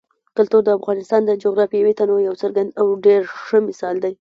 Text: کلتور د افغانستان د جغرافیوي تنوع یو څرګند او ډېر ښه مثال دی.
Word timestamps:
کلتور 0.35 0.61
د 0.65 0.69
افغانستان 0.79 1.21
د 1.25 1.31
جغرافیوي 1.43 1.93
تنوع 1.99 2.21
یو 2.27 2.35
څرګند 2.41 2.69
او 2.79 2.85
ډېر 3.05 3.21
ښه 3.45 3.57
مثال 3.67 3.95
دی. 4.03 4.13